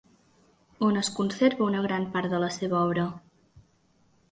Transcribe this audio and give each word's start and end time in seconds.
On 0.87 0.97
es 1.01 1.11
conserva 1.17 1.63
una 1.67 1.85
gran 1.85 2.09
part 2.17 2.33
de 2.33 2.41
la 2.47 2.51
seva 2.59 2.79
obra? 2.89 3.07